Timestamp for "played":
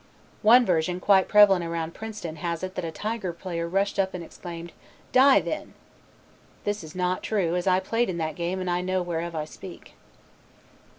7.79-8.09